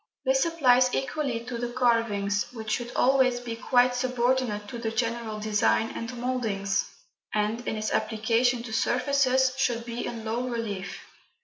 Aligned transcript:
This 0.25 0.47
applies 0.47 0.95
equally 0.95 1.41
to 1.41 1.59
the 1.59 1.69
carvings, 1.71 2.47
which 2.53 2.71
should 2.71 2.91
always 2.95 3.39
be 3.39 3.55
quite 3.55 3.93
subordinate 3.93 4.67
to 4.69 4.79
the 4.79 4.89
general 4.89 5.39
design 5.39 5.91
and 5.91 6.17
mouldings, 6.17 6.89
and 7.35 7.61
(in 7.67 7.75
its 7.75 7.91
application 7.91 8.63
to 8.63 8.73
surfaces) 8.73 9.53
should 9.59 9.85
be 9.85 10.07
in 10.07 10.25
low 10.25 10.47
relief. 10.49 11.01